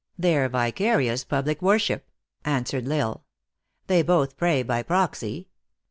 [0.17, 2.09] "Their vicarious public worship,"
[2.43, 3.21] answered L lsle."
[3.85, 5.47] They both pray by proxy.